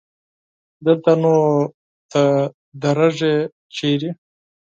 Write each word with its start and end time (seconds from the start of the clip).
دلته 0.85 1.11
نو 1.21 1.35
ته 2.11 2.23
درېږې 2.81 3.33
چېرته؟ 3.75 4.09